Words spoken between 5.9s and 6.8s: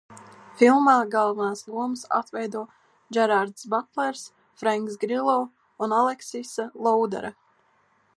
Aleksisa